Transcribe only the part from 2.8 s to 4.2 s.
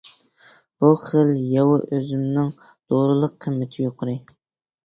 دورىلىق قىممىتى يۇقىرى.